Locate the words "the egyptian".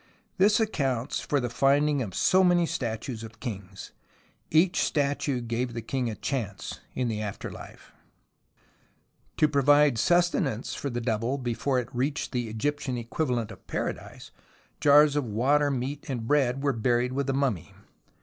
12.31-12.97